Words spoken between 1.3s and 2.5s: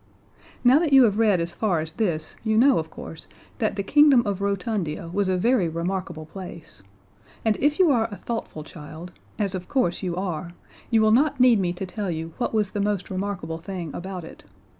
as far as this